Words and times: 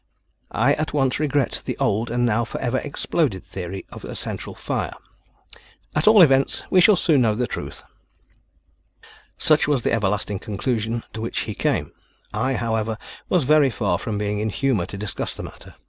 I 0.49 0.73
at 0.73 0.93
once 0.93 1.19
regret 1.19 1.61
the 1.63 1.77
old 1.77 2.09
and 2.09 2.25
now 2.25 2.43
forever 2.43 2.79
exploded 2.79 3.43
theory 3.43 3.85
of 3.91 4.03
a 4.03 4.15
central 4.15 4.55
fire. 4.55 4.95
At 5.95 6.07
all 6.07 6.23
events, 6.23 6.63
we 6.71 6.81
shall 6.81 6.95
soon 6.95 7.21
know 7.21 7.35
the 7.35 7.45
truth." 7.45 7.83
Such 9.37 9.67
was 9.67 9.83
the 9.83 9.93
everlasting 9.93 10.39
conclusion 10.39 11.03
to 11.13 11.21
which 11.21 11.41
he 11.41 11.53
came. 11.53 11.91
I, 12.33 12.55
however, 12.55 12.97
was 13.29 13.43
very 13.43 13.69
far 13.69 13.99
from 13.99 14.17
being 14.17 14.39
in 14.39 14.49
humor 14.49 14.87
to 14.87 14.97
discuss 14.97 15.35
the 15.35 15.43
matter. 15.43 15.75